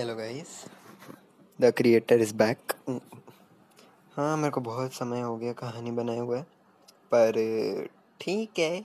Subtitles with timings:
[0.00, 0.48] Hello guys
[1.60, 2.72] the creator is back
[4.16, 6.40] हाँ मेरे को बहुत समय हो गया कहानी बनाए हुए,
[7.14, 7.32] पर,
[8.20, 8.76] ठीक है।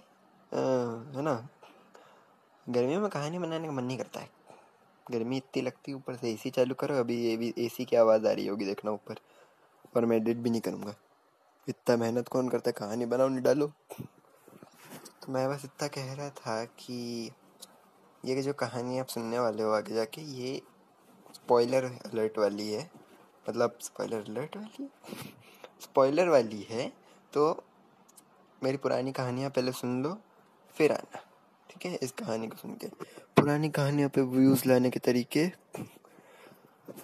[1.16, 1.48] है ना?
[2.70, 4.30] गर्मियों में कहानी बनाने का मन नहीं करता है।
[5.12, 8.28] गर्मी इतनी लगती है, ऊपर से एसी चालू करो, अभी ये भी एसी की आवाज़
[8.28, 9.16] आ रही होगी देखना ऊपर।
[9.96, 10.96] और मैं एडिट भी नहीं करूँगा।
[11.70, 12.74] इतना मेहनत कौन करता है?
[12.74, 13.72] कहानी बनाओ, नहीं डालो।
[15.22, 17.32] तो मैं बस इतना कह रहा था कि
[18.26, 20.62] ये जो कहानी आप सुनने वाले हो आगे जाके, ये
[21.46, 22.90] स्पॉइलर अलर्ट वाली है।
[23.46, 24.88] मतलब स्पॉइलर अलर्ट वाली?
[25.82, 26.88] स्पॉइलर वाली है
[27.34, 27.44] तो
[28.62, 30.16] मेरी पुरानी कहानियाँ पहले सुन लो
[30.76, 31.22] फिर आना।
[31.70, 31.94] ठीक है?
[31.96, 32.88] इस कहानी को सुन के
[33.38, 35.44] पुरानी कहानियों पे व्यूज़ लाने के तरीके।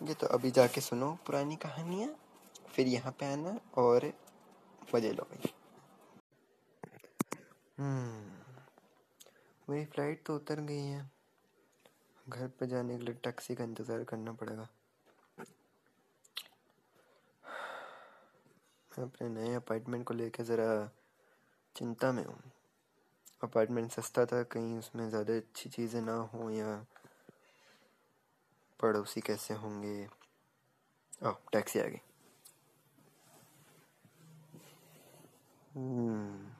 [0.06, 2.10] ये तो अभी जाके सुनो पुरानी कहानियाँ
[2.72, 4.12] फिर यहाँ पे आना और
[4.96, 5.54] मज़े लो भाई।
[7.78, 8.22] हम्म,
[9.68, 11.10] मेरी फ़्लाइट तो उतर गई है।
[12.30, 14.68] घर पे जाने के लिए टैक्सी का इंतज़ार करना पड़ेगा।
[18.92, 20.68] मैं अपने नए अपार्टमेंट को लेकर ज़रा
[21.76, 22.40] चिंता में हूँ।
[23.44, 26.76] अपार्टमेंट सस्ता था कहीं उसमें ज़्यादा अच्छी चीज़ें ना हो या
[28.80, 30.08] पड़ोसी कैसे होंगे।
[31.26, 32.02] ओह टैक्सी आ गई।
[35.72, 36.52] हम्म,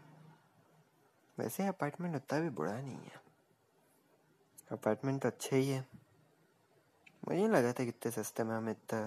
[1.38, 3.31] वैसे अपार्टमेंट उतना भी बुरा नहीं है।
[4.72, 5.80] अपार्टमेंट तो अच्छा ही है।
[7.28, 9.02] मुझे नहीं लगा था कितने सस्ते में हमें इतना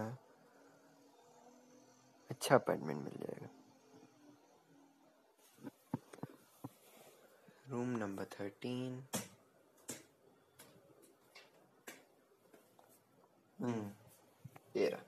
[2.30, 3.48] अच्छा अपार्टमेंट मिल जाएगा।
[7.68, 9.02] रूम नंबर थर्टीन
[13.58, 13.90] हम्म
[14.76, 15.02] ये रहा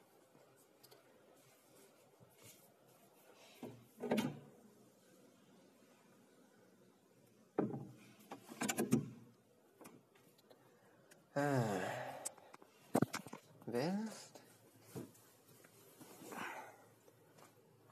[13.68, 14.08] वेल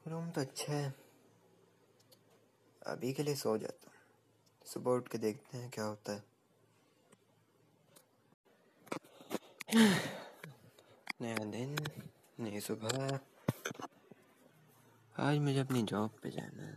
[0.06, 0.94] रूम तो अच्छा है।
[2.86, 3.94] अभी के लिए सो जाता हूँ।
[4.66, 6.24] सुबह उठ के देखते हैं क्या होता है।
[11.22, 11.76] नया दिन,
[12.40, 13.18] नई सुबह।
[15.16, 16.74] आज मुझे अपनी जॉब पे जाना है।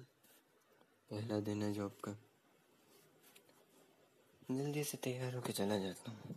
[1.09, 2.17] पहला दिन है जॉब का।
[4.51, 6.35] जल्दी से तैयार होकर चला जाता हूँ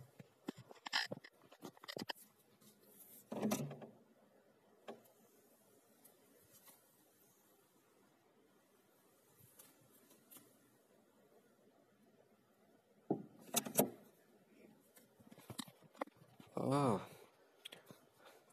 [16.57, 16.99] ओह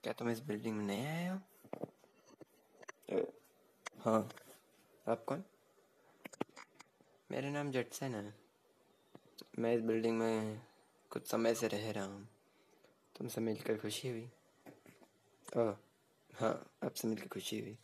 [0.08, 1.38] क्या तुम इस बिल्डिंग में नए आए हो?
[3.98, 4.28] हाँ।
[5.08, 5.44] आप कौन?
[7.30, 8.34] मेरा नाम जटसन है।
[9.58, 10.62] मैं इस बिल्डिंग में
[11.10, 12.28] कुछ समय से रह रहा हूँ।
[13.18, 14.30] तुमसे मिलकर खुशी हुई।
[15.56, 15.76] ओह
[16.34, 17.78] हाँ आपसे मिलकर खुशी हुई।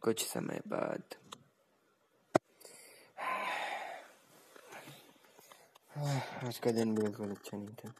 [0.00, 1.02] कुछ समय बाद
[6.46, 7.94] आज का दिन बिल्कुल अच्छा नहीं था।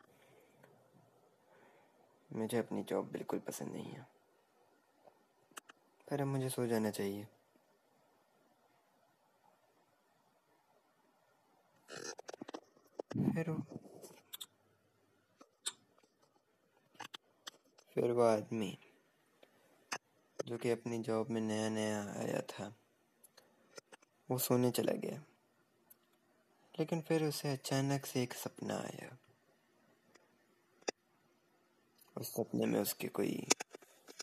[2.32, 4.06] मुझे अपनी जॉब बिल्कुल पसंद नहीं है।
[6.10, 7.26] पर अब मुझे सो जाना चाहिए।
[13.34, 13.62] फिर वो
[17.94, 18.78] फिर वो आदमी,
[20.46, 22.76] जो कि अपनी जॉब में नया नया आया था,
[24.30, 25.33] वो सोने चला गया।
[26.78, 29.18] लेकिन फिर उसे अचानक से एक सपना आया।
[32.16, 33.48] उस सपने में उसके कोई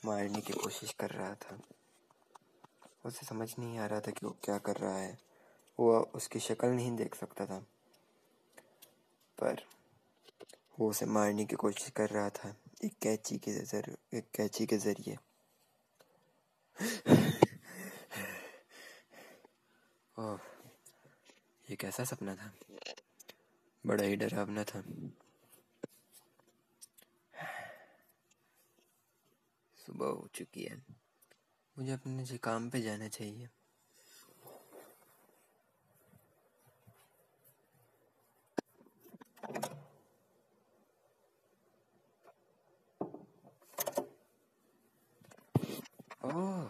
[0.05, 1.61] मारने की कोशिश कर रहा था।
[3.05, 5.19] उसे समझ नहीं आ रहा था कि वो क्या कर रहा है।
[5.79, 7.59] वो उसकी शक्ल नहीं देख सकता था।
[9.39, 9.67] पर
[10.79, 14.77] वो उसे मारने की कोशिश कर रहा था, एक कैची के जर, एक कैची के
[14.77, 15.17] ज़रिए।
[20.19, 20.60] ओह।
[21.71, 22.53] ये कैसा सपना था?
[23.85, 24.81] बड़ा ही डरावना था।
[29.85, 30.85] सुबह हो चुकी है।
[31.77, 33.49] मुझे अपने से काम पे जाना चाहिए।
[46.25, 46.69] ओह,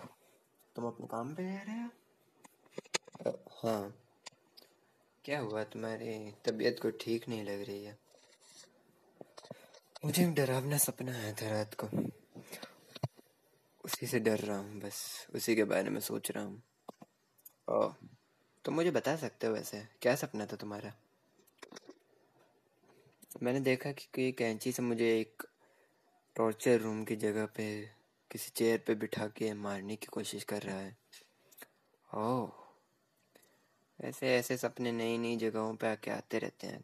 [0.76, 1.90] तुम अपने काम पे जा रहे हो?
[3.52, 4.01] हाँ।
[5.26, 8.00] क्या हुआ तुम्हारी तबीयत को ठीक नहीं लग रही है?
[10.06, 12.12] मुझे डरावना सपना आया था रात को।
[13.86, 16.64] उसी से डर रहा हूँ बस, उसी के बारे में सोच रहा हूँ।
[17.68, 17.94] ओ,
[18.66, 19.88] तुम मुझे बता सकते हो वैसे?
[20.02, 20.94] क्या सपना था तुम्हारा?
[23.44, 25.44] मैंने देखा कि कोई कैंची से मुझे एक
[26.36, 27.90] टॉर्चर रूम की जगह पे,
[28.32, 30.98] किसी चेयर पे बिठा के मारने की कोशिश कर रहा है।
[32.14, 32.61] ओह
[34.04, 36.84] ऐसे ऐसे सपने नई नई जगहों पर आके आते रहते हैं।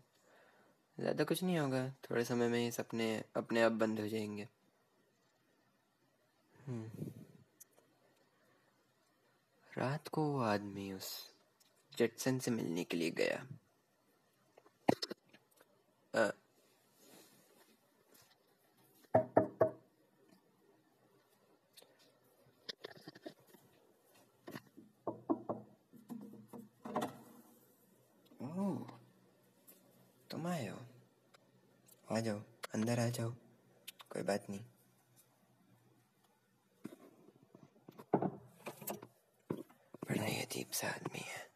[0.98, 4.48] ज़्यादा कुछ नहीं होगा थोड़े समय में ही सपने अपने आप बंद हो जाएँगे।
[6.68, 7.12] हम्म।
[9.78, 11.34] रात को वो आदमी उस
[11.98, 13.48] जटसन से मिलने के लिए गया।
[16.14, 16.30] आ,
[30.38, 30.78] तुम आए हो
[32.16, 32.40] आ जाओ,
[32.74, 33.30] अंदर आ जाओ,
[34.10, 34.60] कोई बात नहीं।
[40.10, 41.50] बड़ा ही अजीब सा आदमी है।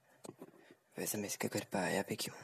[0.97, 2.35] वैसे मैं इसके घर पर आया भी क्यों?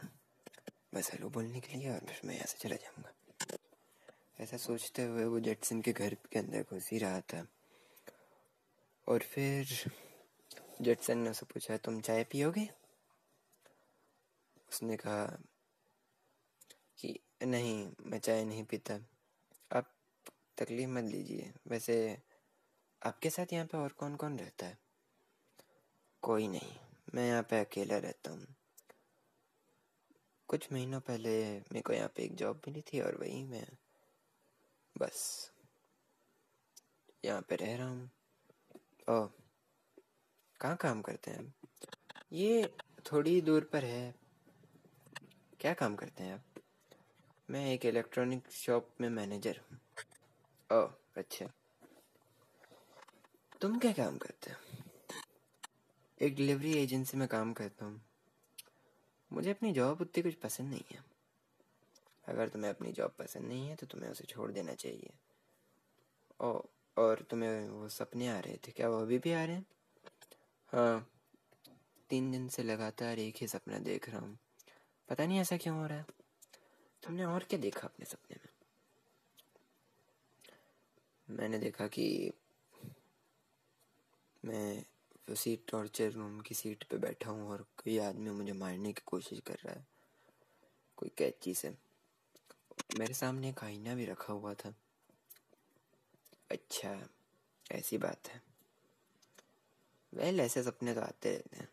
[0.93, 3.13] बस हेलो बोलने के लिए और फिर मैं यहाँ से चला जाऊँगा।
[4.39, 7.47] ऐसा सोचते हुए वो जेटसन के घर के अंदर घुस ही रहा था।
[9.07, 9.65] और फिर
[10.81, 12.69] जेटसन ने उसे पूछा, तुम चाय पियोगे?
[14.71, 15.43] उसने कहा
[17.41, 18.93] नहीं, मैं चाय नहीं पीता।
[19.71, 19.91] आप
[20.57, 22.17] तकलीफ़ मत लीजिए। वैसे
[23.01, 24.77] आपके साथ यहाँ पे और कौन कौन रहता है?
[26.23, 26.75] कोई नहीं,
[27.15, 28.47] मैं यहाँ पे अकेला रहता हूँ।
[30.49, 33.67] कुछ महीनों पहले मेरे को यहाँ पे एक जॉब मिली थी और वही मैं
[34.95, 35.51] बस
[37.25, 38.09] यहाँ पे रह रहा हूँ।
[39.09, 39.27] ओ
[40.59, 41.53] कहाँ काम करते हैं आप?
[42.33, 42.75] ये
[43.11, 44.15] थोड़ी दूर पर है।
[45.59, 46.43] क्या काम करते हैं आप?
[47.49, 49.79] मैं एक इलेक्ट्रॉनिक शॉप में मैनेजर हूँ।
[50.69, 51.45] ओह अच्छा।
[53.61, 54.57] तुम क्या काम करते हो?
[56.21, 58.01] एक डिलीवरी एजेंसी में काम करता हूँ।
[59.33, 61.03] मुझे अपनी जॉब उतनी कुछ पसंद नहीं है।
[62.27, 65.13] अगर तुम्हें अपनी जॉब पसंद नहीं है तो तुम्हें उसे छोड़ देना चाहिए।
[66.41, 66.61] ओ,
[66.97, 69.65] और तुम्हें वो सपने आ रहे थे क्या वो अभी भी आ रहे हैं?
[70.73, 71.09] हाँ
[72.09, 74.37] तीन दिन से लगातार एक ही सपना देख रहा हूँ।
[75.09, 76.16] पता नहीं ऐसा क्यों हो रहा है।
[77.03, 78.49] तुमने और क्या देखा अपने सपने में?
[81.29, 82.33] मैंने देखा कि
[84.45, 84.85] मैं
[85.29, 89.39] उसी टॉर्चर रूम की सीट पे बैठा हूँ और कोई आदमी मुझे मारने की कोशिश
[89.39, 89.87] कर रहा है।
[90.97, 91.69] कोई कैची से।
[92.99, 94.73] मेरे सामने एक आईना भी रखा हुआ था।
[96.51, 97.09] अच्छा
[97.71, 98.41] ऐसी बात है।
[100.13, 101.69] वेल ऐसे सपने तो आते रहते हैं।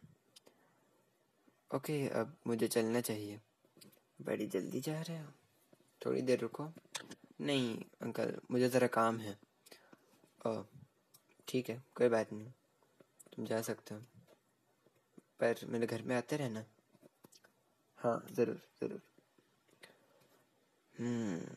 [1.74, 3.40] ओके अब मुझे चलना चाहिए।
[4.20, 5.32] बड़ी जल्दी जा रहे हो?
[6.06, 6.72] थोड़ी देर रुको।
[7.40, 9.38] नहीं, अंकल, मुझे ज़रा काम है।
[10.46, 10.62] ओ
[11.48, 12.52] ठीक है, कोई बात नहीं।
[13.36, 14.00] तुम जा सकते हो।
[15.40, 16.64] पर मेरे घर में आते रहना।
[17.96, 19.02] हाँ ज़रूर ज़रूर।
[20.98, 21.54] हम्म।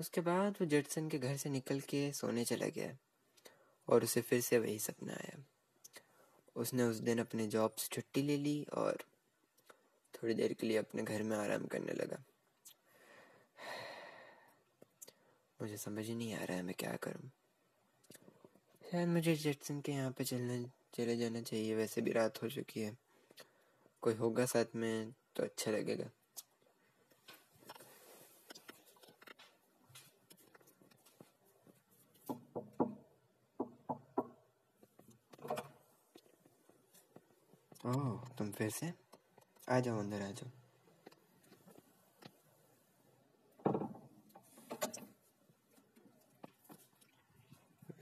[0.00, 2.96] उसके बाद वो जेटसन के घर से निकल के सोने चला गया।
[3.88, 5.44] और उसे फिर से वही सपना आया।
[6.56, 8.98] उसने उस दिन अपने जॉब से छुट्टी ले ली और
[10.16, 12.24] थोड़ी देर के लिए अपने घर में आराम करने लगा।
[15.62, 17.30] मुझे समझ ही नहीं आ रहा है मैं क्या करूँ।
[18.92, 22.80] शायद मुझे जेटसन के यहाँ पे चलना, चले जाना चाहिए, वैसे भी रात हो चुकी
[22.80, 22.96] है।
[24.02, 26.10] कोई होगा साथ में तो अच्छा लगेगा।
[37.86, 39.05] ओह, तुम फिर से?
[39.68, 40.50] आ जाओ अंदर आ जाओ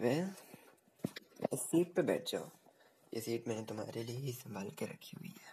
[0.00, 0.30] वेल
[1.52, 2.50] इस सीट पे बैठ। जाओ
[3.14, 5.52] ये सीट मैंने तुम्हारे लिए ही संभाल के रखी हुई है।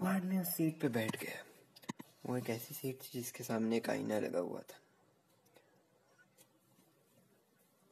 [0.00, 1.44] बाद में उस सीट पे बैठ गया।
[2.26, 4.78] वो एक ऐसी सीट थी जिसके सामने एक आईना लगा हुआ था।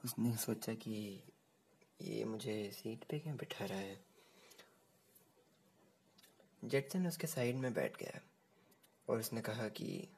[0.04, 0.94] उसने सोचा कि
[2.02, 4.04] ये मुझे सीट पे क्यों बिठा रहा है?
[6.64, 8.20] जेटसन उसके साइड में बैठ गया
[9.08, 10.08] और उसने कहा कि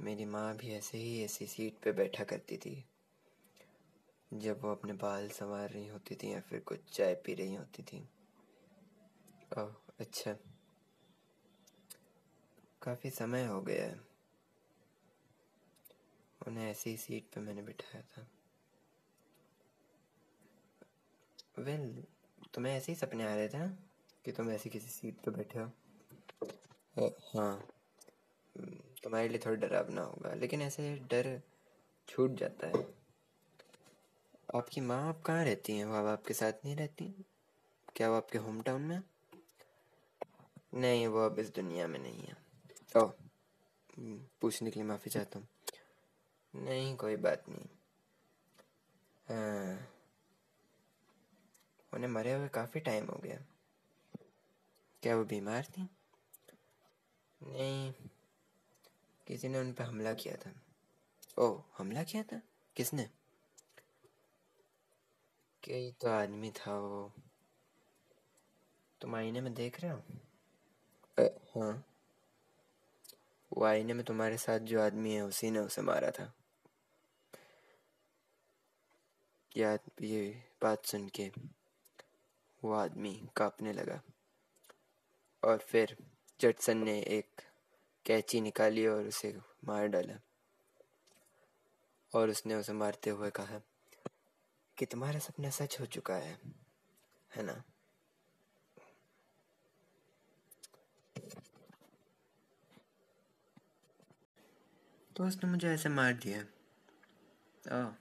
[0.00, 2.84] मेरी माँ भी ऐसे ही ऐसी सीट पे बैठा करती थी
[4.34, 7.82] जब वो अपने बाल संवार रही होती थी या फिर कुछ चाय पी रही होती
[7.82, 8.08] थी।
[9.58, 10.36] ओह अच्छा।
[12.82, 14.00] काफ़ी समय हो गया है।
[16.48, 18.26] उन्हें ऐसी सीट पे मैंने बिठाया था।
[21.58, 23.68] वेल well, तुम्हें ऐसे ही सपने आ रहे थे
[24.24, 25.70] कि तुम ऐसी किसी सीट पे बैठे हो।
[27.34, 27.68] हाँ।
[29.02, 31.40] तुम्हारे लिए थोड़ा डरावना होगा लेकिन ऐसे डर
[32.08, 32.86] छूट जाता है।
[34.54, 35.84] आपकी माँ आप कहाँ रहती हैं?
[35.84, 37.24] वो अब आपके साथ नहीं रहती?
[37.96, 39.02] क्या वो आपके होम टाउन में?
[40.74, 42.36] नहीं वो अब इस दुनिया में नहीं है।
[42.96, 43.12] ओह
[44.40, 45.48] पूछने के लिए माफ़ी चाहता हूँ।
[46.54, 47.66] नहीं कोई बात नहीं।
[49.28, 49.86] हाँ।
[51.94, 53.38] उन्हें मरे हुए काफ़ी टाइम हो गया।
[55.02, 55.82] क्या वो बीमार थी?
[57.42, 57.92] नहीं,
[59.26, 60.52] किसी ने उन पर हमला किया था।
[61.38, 62.42] ओह, हमला किया था?
[62.76, 63.10] किसने?
[65.64, 67.12] कई तो आदमी था वो।
[69.00, 70.02] तुम आईने में देख रहे हो?
[71.28, 71.86] हाँ।
[73.52, 76.34] वो आईने में तुम्हारे साथ जो आदमी है, उसी ने उसे मारा था।
[79.56, 81.32] याद, ये बात सुन के
[82.64, 84.02] वो आदमी कांपने लगा।
[85.44, 85.96] और फिर
[86.40, 87.40] जटसन ने एक
[88.06, 90.20] कैची निकाली और उसे मार डाला।
[92.14, 93.60] और उसने उसे मारते हुए कहा,
[94.78, 96.38] कि तुम्हारा सपना सच हो चुका है
[97.36, 97.62] है ना?
[105.16, 106.40] तो उसने मुझे ऐसे मार दिया।
[107.82, 107.92] ओ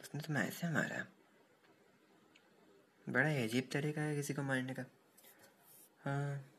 [0.00, 1.06] उसने तो मैं ऐसे मारा?
[3.10, 4.82] बड़ा ही अजीब तरीका है किसी को मारने का।
[6.04, 6.54] हाँ।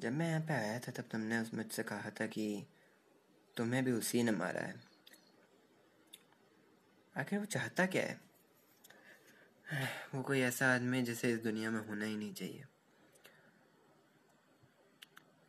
[0.00, 2.66] जब मैं यहाँ पे आया था, तब तुमने उस मुझसे कहा था कि
[3.56, 4.80] तुम्हें भी उसी ने मारा है।
[7.16, 8.20] आखिर वो चाहता क्या है?
[10.14, 12.64] वो कोई ऐसा आदमी जिसे इस दुनिया में होना ही नहीं चाहिए।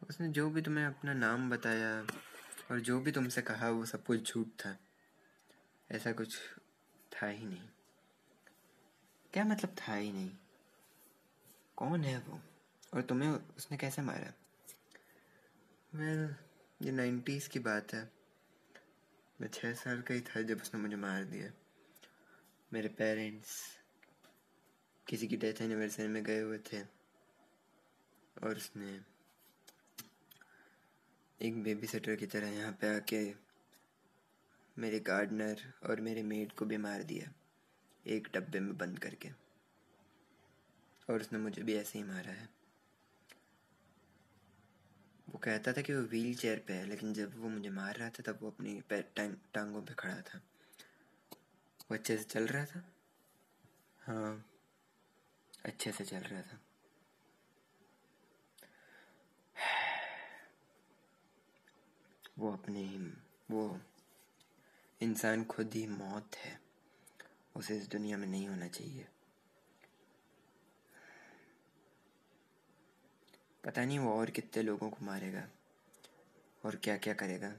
[0.10, 2.08] उसने जो भी तुम्हें अपना नाम बताया
[2.72, 4.78] और जो भी तुमसे कहा, वो सब कुछ झूठ था।
[5.92, 6.38] ऐसा कुछ
[7.14, 7.70] था ही नहीं।
[9.34, 10.32] क्या मतलब था ही नहीं?
[11.78, 12.42] कौन है वो?
[12.94, 14.34] और तुम्हें उसने कैसे मारा?
[15.94, 18.12] वेल well, ये नाइन्टीज़ की बात है।
[19.42, 21.52] मैं छः साल का ही था जब उसने मुझे मार दिया।
[22.74, 23.80] मेरे पेरेंट्स
[25.08, 26.82] किसी की डेथ एनिवर्सरी में गए हुए थे।
[28.44, 29.02] और उसने
[31.42, 33.34] एक बेबी सेटर की तरह यहाँ पे आके
[34.78, 37.43] मेरे गार्डनर और मेरे मेड को भी मार दिया।
[38.08, 39.30] एक डब्बे में बंद करके।
[41.10, 42.50] और उसने मुझे भी ऐसे ही मारा है।
[45.30, 48.10] वो कहता था कि वो व्हील चेयर पे है लेकिन जब वो मुझे मार रहा
[48.10, 50.38] था तब वो अपनी टांग, टांगों पे खड़ा था।
[51.82, 52.94] वो अच्छे से चल रहा था?
[54.02, 54.50] हाँ
[55.66, 56.60] अच्छे से चल रहा था।
[62.40, 63.14] वो अपने ही
[63.52, 63.82] वो
[65.02, 66.62] इंसान खुद ही मौत है।
[67.56, 69.08] उसे इस दुनिया में नहीं होना चाहिए।
[73.64, 75.48] पता नहीं वो और कितने लोगों को मारेगा
[76.66, 77.54] और क्या क्या करेगा।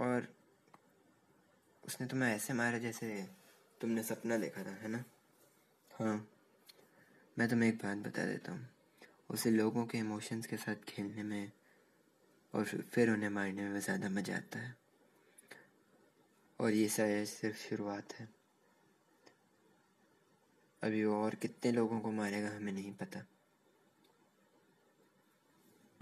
[0.00, 0.28] और
[1.84, 3.28] उसने तुम्हें ऐसे मारा जैसे
[3.80, 5.04] तुमने सपना देखा था, है ना?
[5.90, 6.28] हाँ।
[7.38, 8.68] मैं तुम्हें एक बात बता देता हूँ।
[9.30, 11.52] उसे लोगों के इमोशंस के साथ खेलने में
[12.54, 14.87] और फिर उन्हें मारने में ज़्यादा मज़ा आता है।
[16.60, 18.28] और ये शायद सिर्फ़ शुरुआत है।
[20.82, 23.37] अभी और कितने लोगों को मारेगा हमें नहीं पता।